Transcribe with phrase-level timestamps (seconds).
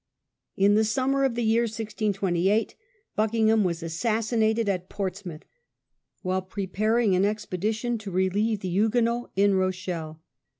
[0.57, 2.73] In the summer of the year 1628
[3.15, 5.45] Buckingham was as sassinated at Portsmouth
[6.23, 10.19] while preparing an expedition to relieve the Huguenots in Rochelle.